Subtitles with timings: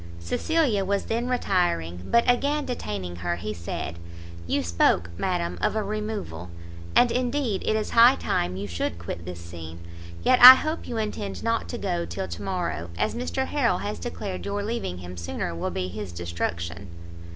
[0.19, 3.99] Cecilia was then retiring; but again detaining her, he said
[4.47, 6.49] "You spoke, madam, of a removal,
[6.95, 9.79] and indeed it is high time you should quit this scene;
[10.23, 13.99] yet I hope you intend not to go till to morrow, as Mr Harrel has
[13.99, 16.87] declared your leaving him sooner will be his destruction."